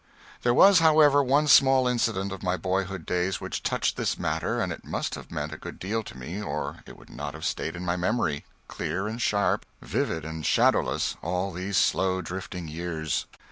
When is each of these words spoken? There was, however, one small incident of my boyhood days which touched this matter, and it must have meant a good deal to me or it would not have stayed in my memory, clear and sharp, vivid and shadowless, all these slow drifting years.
There 0.41 0.51
was, 0.55 0.79
however, 0.79 1.21
one 1.21 1.45
small 1.47 1.87
incident 1.87 2.31
of 2.31 2.41
my 2.41 2.57
boyhood 2.57 3.05
days 3.05 3.39
which 3.39 3.61
touched 3.61 3.97
this 3.97 4.17
matter, 4.17 4.59
and 4.59 4.71
it 4.73 4.83
must 4.83 5.13
have 5.13 5.29
meant 5.29 5.53
a 5.53 5.59
good 5.59 5.77
deal 5.77 6.01
to 6.05 6.17
me 6.17 6.41
or 6.41 6.77
it 6.87 6.97
would 6.97 7.11
not 7.11 7.35
have 7.35 7.45
stayed 7.45 7.75
in 7.75 7.85
my 7.85 7.95
memory, 7.95 8.43
clear 8.67 9.07
and 9.07 9.21
sharp, 9.21 9.63
vivid 9.79 10.25
and 10.25 10.43
shadowless, 10.43 11.17
all 11.21 11.51
these 11.51 11.77
slow 11.77 12.19
drifting 12.19 12.67
years. 12.67 13.27